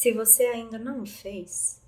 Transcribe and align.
Se 0.00 0.12
você 0.12 0.44
ainda 0.44 0.78
não 0.78 1.02
o 1.02 1.06
fez, 1.06 1.78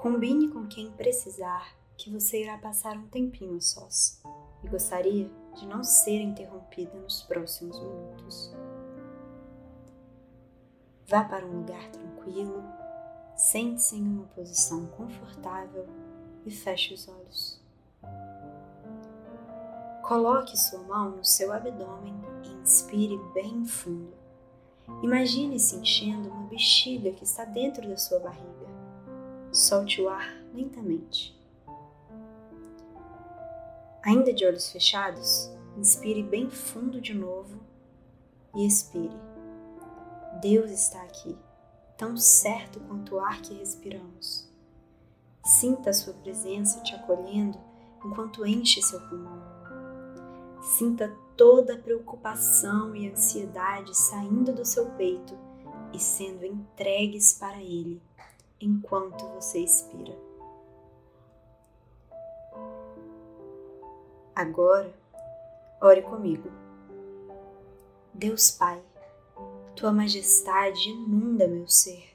combine 0.00 0.46
com 0.46 0.68
quem 0.68 0.92
precisar 0.92 1.74
que 1.96 2.08
você 2.08 2.44
irá 2.44 2.56
passar 2.56 2.96
um 2.96 3.08
tempinho 3.08 3.60
sós 3.60 4.22
e 4.62 4.68
gostaria 4.68 5.28
de 5.56 5.66
não 5.66 5.82
ser 5.82 6.20
interrompida 6.20 6.94
nos 7.00 7.22
próximos 7.22 7.76
minutos. 7.80 8.54
Vá 11.08 11.24
para 11.24 11.44
um 11.44 11.62
lugar 11.62 11.90
tranquilo, 11.90 12.62
sente-se 13.34 13.96
em 13.96 14.06
uma 14.06 14.26
posição 14.26 14.86
confortável 14.86 15.84
e 16.46 16.52
feche 16.52 16.94
os 16.94 17.08
olhos. 17.08 17.60
Coloque 20.04 20.56
sua 20.56 20.84
mão 20.84 21.10
no 21.10 21.24
seu 21.24 21.52
abdômen 21.52 22.14
e 22.44 22.62
inspire 22.62 23.18
bem 23.34 23.64
fundo. 23.64 24.27
Imagine-se 25.02 25.76
enchendo 25.76 26.28
uma 26.28 26.48
bexiga 26.48 27.12
que 27.12 27.24
está 27.24 27.44
dentro 27.44 27.88
da 27.88 27.96
sua 27.96 28.18
barriga. 28.18 28.66
Solte 29.52 30.00
o 30.00 30.08
ar 30.08 30.28
lentamente. 30.52 31.38
Ainda 34.02 34.32
de 34.32 34.44
olhos 34.44 34.70
fechados, 34.70 35.50
inspire 35.76 36.22
bem 36.22 36.50
fundo 36.50 37.00
de 37.00 37.14
novo 37.14 37.60
e 38.54 38.66
expire. 38.66 39.16
Deus 40.40 40.70
está 40.70 41.02
aqui, 41.02 41.36
tão 41.96 42.16
certo 42.16 42.80
quanto 42.80 43.16
o 43.16 43.20
ar 43.20 43.40
que 43.40 43.54
respiramos. 43.54 44.48
Sinta 45.44 45.90
a 45.90 45.94
sua 45.94 46.14
presença 46.14 46.80
te 46.80 46.94
acolhendo 46.94 47.58
enquanto 48.04 48.46
enche 48.46 48.82
seu 48.82 49.00
pulmão. 49.08 49.42
Sinta 50.68 51.16
toda 51.34 51.74
a 51.74 51.78
preocupação 51.78 52.94
e 52.94 53.08
ansiedade 53.08 53.96
saindo 53.96 54.52
do 54.52 54.66
seu 54.66 54.84
peito 54.90 55.34
e 55.94 55.98
sendo 55.98 56.44
entregues 56.44 57.32
para 57.32 57.56
Ele 57.56 58.02
enquanto 58.60 59.24
você 59.28 59.60
expira. 59.60 60.14
Agora, 64.36 64.94
ore 65.80 66.02
comigo. 66.02 66.50
Deus 68.12 68.50
Pai, 68.50 68.82
Tua 69.74 69.90
Majestade 69.90 70.90
inunda 70.90 71.48
meu 71.48 71.66
ser. 71.66 72.14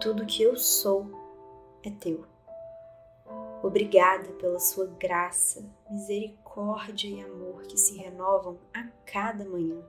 Tudo 0.00 0.26
que 0.26 0.42
eu 0.42 0.56
sou 0.56 1.06
é 1.84 1.90
Teu. 1.90 2.24
Obrigada 3.62 4.28
pela 4.32 4.58
Sua 4.58 4.86
graça, 4.86 5.64
misericórdia 5.88 6.39
e 7.06 7.20
amor 7.22 7.62
que 7.62 7.78
se 7.78 7.96
renovam 7.96 8.58
a 8.74 8.82
cada 9.06 9.44
manhã. 9.44 9.80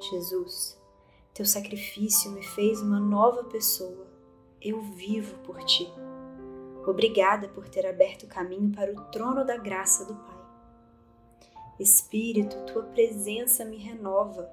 Jesus, 0.00 0.76
Teu 1.32 1.46
sacrifício 1.46 2.30
me 2.32 2.42
fez 2.42 2.80
uma 2.80 2.98
nova 2.98 3.44
pessoa. 3.44 4.06
Eu 4.60 4.80
vivo 4.80 5.38
por 5.38 5.62
Ti. 5.64 5.86
Obrigada 6.86 7.48
por 7.48 7.68
ter 7.68 7.86
aberto 7.86 8.24
o 8.24 8.28
caminho 8.28 8.70
para 8.72 8.92
o 8.92 9.04
trono 9.10 9.44
da 9.44 9.56
graça 9.56 10.04
do 10.04 10.14
Pai. 10.14 10.36
Espírito, 11.78 12.56
tua 12.72 12.82
presença 12.82 13.64
me 13.64 13.76
renova. 13.76 14.50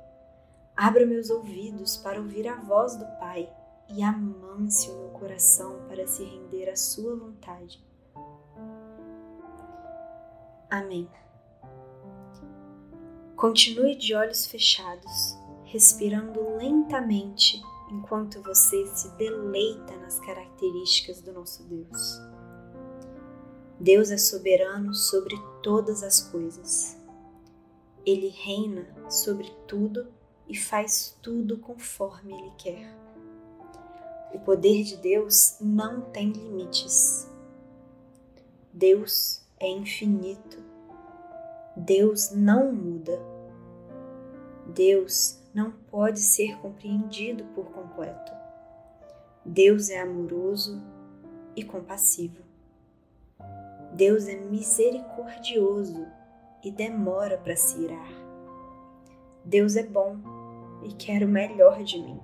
Abra 0.75 1.05
meus 1.05 1.29
ouvidos 1.29 1.97
para 1.97 2.19
ouvir 2.19 2.47
a 2.47 2.55
voz 2.55 2.95
do 2.95 3.05
Pai 3.17 3.51
e 3.89 4.03
amance 4.03 4.89
o 4.89 4.97
meu 4.97 5.09
coração 5.09 5.85
para 5.87 6.07
se 6.07 6.23
render 6.23 6.69
à 6.69 6.75
sua 6.75 7.15
vontade. 7.15 7.83
Amém. 10.73 11.07
Continue 13.35 13.95
de 13.95 14.15
olhos 14.15 14.47
fechados, 14.47 15.37
respirando 15.65 16.57
lentamente 16.57 17.61
enquanto 17.91 18.41
você 18.41 18.87
se 18.87 19.07
deleita 19.11 19.95
nas 19.97 20.19
características 20.19 21.21
do 21.21 21.31
nosso 21.31 21.61
Deus. 21.65 22.19
Deus 23.79 24.09
é 24.09 24.17
soberano 24.17 24.95
sobre 24.95 25.35
todas 25.61 26.01
as 26.01 26.23
coisas. 26.23 26.97
Ele 28.03 28.29
reina 28.29 28.87
sobre 29.11 29.51
tudo 29.67 30.11
e 30.47 30.57
faz 30.57 31.15
tudo 31.21 31.59
conforme 31.59 32.33
Ele 32.33 32.51
quer. 32.57 32.97
O 34.33 34.39
poder 34.39 34.83
de 34.83 34.97
Deus 34.97 35.55
não 35.61 36.01
tem 36.01 36.31
limites. 36.31 37.29
Deus 38.73 39.42
é 39.65 39.69
infinito. 39.69 40.61
Deus 41.75 42.31
não 42.31 42.71
muda. 42.71 43.19
Deus 44.67 45.41
não 45.53 45.71
pode 45.71 46.19
ser 46.19 46.57
compreendido 46.59 47.45
por 47.55 47.71
completo. 47.71 48.31
Deus 49.45 49.89
é 49.89 49.99
amoroso 49.99 50.81
e 51.55 51.63
compassivo. 51.63 52.43
Deus 53.93 54.27
é 54.27 54.35
misericordioso 54.35 56.07
e 56.63 56.71
demora 56.71 57.37
para 57.37 57.55
se 57.55 57.79
irar. 57.79 58.09
Deus 59.45 59.75
é 59.75 59.83
bom 59.83 60.17
e 60.83 60.93
quer 60.93 61.23
o 61.23 61.27
melhor 61.27 61.83
de 61.83 61.99
mim. 61.99 62.19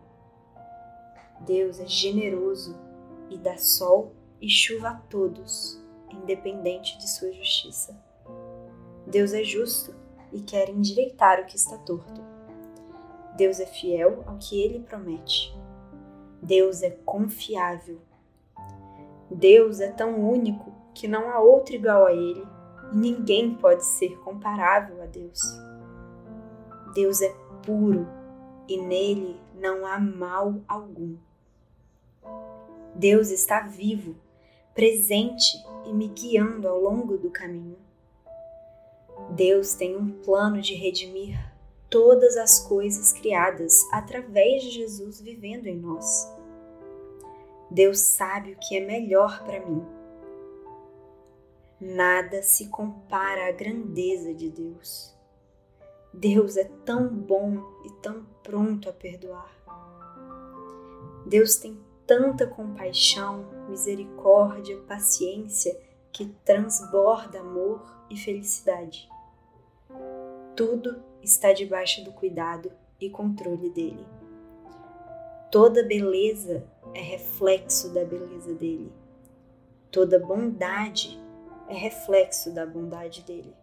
Deus 1.41 1.79
é 1.79 1.85
generoso 1.85 2.75
e 3.29 3.37
dá 3.37 3.57
sol 3.57 4.13
e 4.41 4.49
chuva 4.49 4.89
a 4.89 4.95
todos, 4.95 5.81
independente 6.11 6.97
de 6.97 7.09
sua 7.09 7.31
justiça. 7.31 7.97
Deus 9.05 9.33
é 9.33 9.43
justo 9.43 9.93
e 10.31 10.41
quer 10.41 10.69
endireitar 10.69 11.39
o 11.41 11.45
que 11.45 11.55
está 11.55 11.77
torto. 11.77 12.21
Deus 13.35 13.59
é 13.59 13.65
fiel 13.65 14.23
ao 14.27 14.37
que 14.37 14.61
ele 14.61 14.79
promete. 14.79 15.57
Deus 16.41 16.81
é 16.81 16.89
confiável. 17.05 17.99
Deus 19.31 19.79
é 19.79 19.91
tão 19.91 20.19
único 20.19 20.73
que 20.93 21.07
não 21.07 21.29
há 21.29 21.39
outro 21.39 21.75
igual 21.75 22.05
a 22.05 22.13
ele 22.13 22.45
e 22.91 22.97
ninguém 22.97 23.55
pode 23.55 23.85
ser 23.85 24.17
comparável 24.19 25.01
a 25.01 25.05
Deus. 25.05 25.41
Deus 26.93 27.21
é 27.21 27.33
puro 27.65 28.07
e 28.67 28.77
nele 28.81 29.39
não 29.55 29.85
há 29.85 29.99
mal 29.99 30.55
algum. 30.67 31.15
Deus 32.95 33.29
está 33.29 33.61
vivo, 33.61 34.15
presente 34.79 35.61
e 35.85 35.91
me 35.91 36.07
guiando 36.07 36.65
ao 36.65 36.79
longo 36.79 37.17
do 37.17 37.29
caminho. 37.29 37.75
Deus 39.31 39.73
tem 39.73 39.97
um 39.97 40.09
plano 40.21 40.61
de 40.61 40.73
redimir 40.73 41.37
todas 41.89 42.37
as 42.37 42.61
coisas 42.61 43.11
criadas 43.11 43.85
através 43.91 44.63
de 44.63 44.69
Jesus 44.69 45.19
vivendo 45.19 45.67
em 45.67 45.75
nós. 45.75 46.33
Deus 47.69 47.99
sabe 47.99 48.53
o 48.53 48.55
que 48.57 48.77
é 48.77 48.79
melhor 48.79 49.43
para 49.43 49.59
mim. 49.65 49.85
Nada 51.81 52.41
se 52.41 52.69
compara 52.69 53.49
à 53.49 53.51
grandeza 53.51 54.33
de 54.33 54.49
Deus. 54.49 55.13
Deus 56.13 56.55
é 56.55 56.63
tão 56.85 57.05
bom 57.09 57.57
e 57.83 57.91
tão 58.01 58.25
pronto 58.41 58.89
a 58.89 58.93
perdoar. 58.93 59.53
Deus 61.25 61.57
tem 61.57 61.77
tanta 62.09 62.47
compaixão, 62.47 63.45
misericórdia, 63.69 64.75
paciência 64.87 65.79
que 66.11 66.25
transborda 66.43 67.39
amor 67.39 67.85
e 68.09 68.17
felicidade. 68.17 69.07
Tudo 70.55 71.03
está 71.21 71.53
debaixo 71.53 72.03
do 72.03 72.11
cuidado 72.11 72.71
e 72.99 73.11
controle 73.11 73.69
dele. 73.69 74.07
Toda 75.51 75.83
beleza 75.83 76.65
é 76.95 76.99
reflexo 76.99 77.93
da 77.93 78.03
beleza 78.03 78.55
dele. 78.55 78.91
Toda 79.91 80.17
bondade 80.17 81.21
é 81.67 81.75
reflexo 81.75 82.51
da 82.51 82.65
bondade 82.65 83.21
dele. 83.21 83.53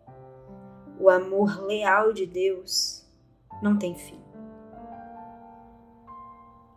O 1.00 1.10
amor 1.10 1.66
leal 1.66 2.12
de 2.12 2.26
Deus 2.26 3.04
não 3.60 3.76
tem 3.76 3.96
fim. 3.96 4.25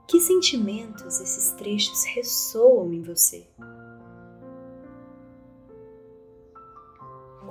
Que 0.09 0.19
sentimentos 0.19 1.19
esses 1.19 1.51
trechos 1.51 2.03
ressoam 2.03 2.91
em 2.91 3.03
você? 3.03 3.45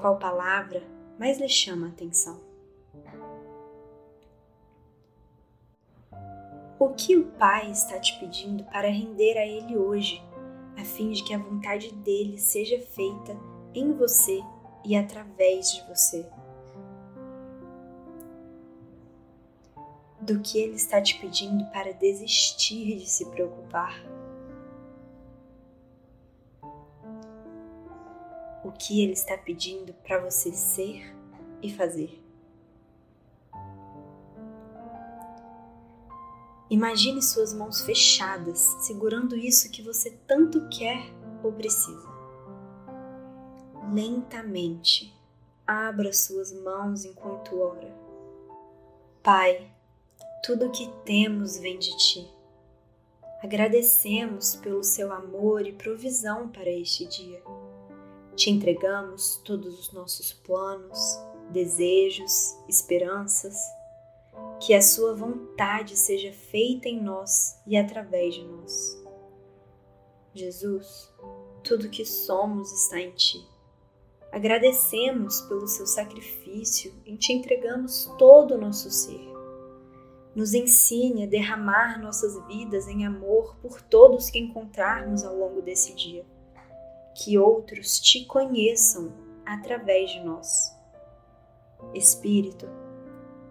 Qual 0.01 0.19
palavra 0.19 0.83
mais 1.21 1.39
lhe 1.39 1.49
chama 1.49 1.87
a 1.87 1.91
atenção? 1.91 2.41
O 6.81 6.89
que 6.89 7.17
o 7.17 7.27
Pai 7.39 7.71
está 7.71 8.01
te 8.01 8.19
pedindo 8.19 8.65
para 8.65 8.91
render 8.91 9.39
a 9.39 9.47
Ele 9.47 9.77
hoje, 9.77 10.21
a 10.77 10.85
fim 10.85 11.13
de 11.13 11.23
que 11.23 11.33
a 11.33 11.39
vontade 11.39 11.95
dele 11.95 12.39
seja 12.39 12.81
feita 12.81 13.39
em 13.73 13.93
você 13.93 14.43
e 14.85 14.97
através 14.97 15.73
de 15.73 15.87
você? 15.87 16.29
Do 20.29 20.41
que 20.41 20.61
Ele 20.61 20.75
está 20.75 21.01
te 21.01 21.19
pedindo 21.19 21.65
para 21.73 21.91
desistir 21.95 22.99
de 22.99 23.09
se 23.09 23.25
preocupar? 23.31 23.99
O 28.63 28.71
que 28.71 29.03
Ele 29.03 29.15
está 29.15 29.39
pedindo 29.39 29.95
para 29.95 30.19
você 30.19 30.53
ser 30.53 31.17
e 31.63 31.73
fazer? 31.73 32.23
Imagine 36.69 37.23
suas 37.23 37.55
mãos 37.55 37.81
fechadas, 37.81 38.59
segurando 38.81 39.35
isso 39.35 39.71
que 39.71 39.81
você 39.81 40.11
tanto 40.27 40.69
quer 40.69 41.11
ou 41.43 41.51
precisa. 41.55 42.07
Lentamente, 43.91 45.11
abra 45.67 46.13
suas 46.13 46.53
mãos 46.53 47.07
enquanto 47.07 47.59
ora. 47.59 47.97
Pai, 49.23 49.78
tudo 50.43 50.67
o 50.67 50.71
que 50.71 50.89
temos 51.05 51.59
vem 51.59 51.79
de 51.79 51.97
ti. 51.97 52.39
Agradecemos 53.43 54.57
pelo 54.57 54.83
seu 54.83 55.13
amor 55.13 55.67
e 55.67 55.73
provisão 55.73 56.49
para 56.49 56.71
este 56.71 57.07
dia. 57.07 57.43
Te 58.35 58.51
entregamos 58.51 59.37
todos 59.45 59.79
os 59.79 59.93
nossos 59.93 60.33
planos, 60.33 60.99
desejos, 61.51 62.57
esperanças. 62.69 63.57
Que 64.61 64.75
a 64.75 64.83
Sua 64.83 65.15
vontade 65.15 65.97
seja 65.97 66.33
feita 66.33 66.89
em 66.89 67.01
nós 67.01 67.57
e 67.67 67.77
através 67.77 68.35
de 68.35 68.45
nós. 68.45 69.03
Jesus, 70.35 71.13
tudo 71.63 71.89
que 71.89 72.05
somos 72.05 72.73
está 72.73 73.01
em 73.01 73.13
Ti. 73.13 73.45
Agradecemos 74.33 75.41
pelo 75.43 75.67
Seu 75.67 75.87
sacrifício 75.87 76.93
e 77.07 77.17
te 77.17 77.33
entregamos 77.33 78.07
todo 78.19 78.55
o 78.55 78.59
nosso 78.59 78.91
ser. 78.91 79.38
Nos 80.39 80.55
ensine 80.55 81.25
a 81.25 81.27
derramar 81.27 82.01
nossas 82.01 82.41
vidas 82.47 82.87
em 82.87 83.05
amor 83.05 83.57
por 83.57 83.83
todos 83.83 84.31
que 84.31 84.39
encontrarmos 84.39 85.25
ao 85.25 85.37
longo 85.37 85.61
desse 85.61 85.97
dia. 85.97 86.25
Que 87.13 87.37
outros 87.37 87.99
te 87.99 88.25
conheçam 88.25 89.13
através 89.45 90.13
de 90.13 90.21
nós. 90.21 90.73
Espírito, 91.93 92.69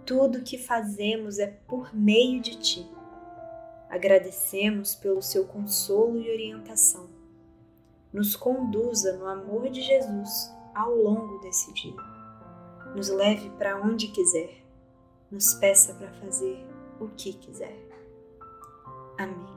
tudo 0.05 0.43
que 0.43 0.57
fazemos 0.57 1.39
é 1.39 1.47
por 1.47 1.93
meio 1.93 2.39
de 2.39 2.55
ti. 2.55 2.89
Agradecemos 3.89 4.95
pelo 4.95 5.21
seu 5.21 5.45
consolo 5.45 6.17
e 6.21 6.31
orientação. 6.31 7.09
Nos 8.13 8.33
conduza 8.33 9.17
no 9.17 9.27
amor 9.27 9.69
de 9.69 9.81
Jesus 9.81 10.55
ao 10.73 10.95
longo 10.95 11.37
desse 11.39 11.73
dia. 11.73 11.97
Nos 12.95 13.09
leve 13.09 13.49
para 13.57 13.77
onde 13.77 14.07
quiser. 14.07 14.63
Nos 15.29 15.53
peça 15.55 15.93
para 15.93 16.13
fazer 16.13 16.76
o 16.99 17.09
que 17.09 17.33
quiser. 17.33 17.77
Amém. 19.17 19.56